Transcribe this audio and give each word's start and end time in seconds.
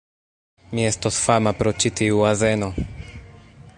Mi 0.77 0.85
estos 0.91 1.19
fama 1.25 1.53
pro 1.59 1.73
ĉi 1.83 1.93
tiu 2.01 2.25
azeno! 2.31 2.71